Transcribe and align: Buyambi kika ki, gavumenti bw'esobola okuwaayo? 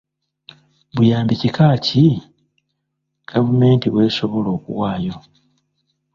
Buyambi 0.95 1.33
kika 1.41 1.67
ki, 1.85 2.05
gavumenti 3.29 3.85
bw'esobola 3.93 4.49
okuwaayo? 4.57 5.15